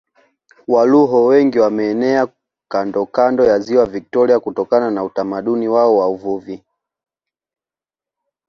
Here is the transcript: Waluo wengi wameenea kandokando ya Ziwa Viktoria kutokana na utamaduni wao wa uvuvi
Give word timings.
Waluo 0.67 1.25
wengi 1.25 1.59
wameenea 1.59 2.27
kandokando 2.67 3.45
ya 3.45 3.59
Ziwa 3.59 3.85
Viktoria 3.85 4.39
kutokana 4.39 4.91
na 4.91 5.03
utamaduni 5.03 5.67
wao 5.67 5.97
wa 5.97 6.09
uvuvi 6.09 6.63